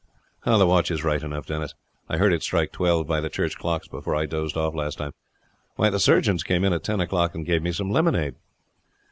[0.45, 1.75] "The watch is right enough, Denis.
[2.09, 5.11] I heard it strike twelve by the church clocks before I dozed off last time.
[5.75, 8.33] Why, the surgeons came in at ten o'clock and gave me some lemonade."